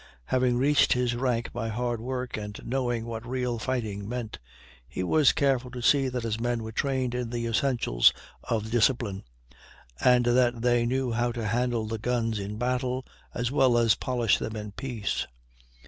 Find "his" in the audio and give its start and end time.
0.93-1.13, 6.23-6.39